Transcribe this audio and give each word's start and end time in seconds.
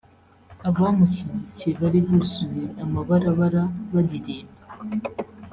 Abamushigikiye 0.69 1.71
bari 1.81 1.99
buzuye 2.07 2.65
amabarabara 2.83 3.61
baririmba 3.93 4.57